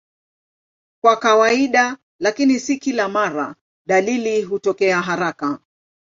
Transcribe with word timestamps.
Kwa 1.01 1.15
kawaida, 1.17 1.97
lakini 2.19 2.59
si 2.59 2.77
kila 2.79 3.09
mara, 3.09 3.55
dalili 3.85 4.41
hutokea 4.41 5.01
haraka. 5.01 5.59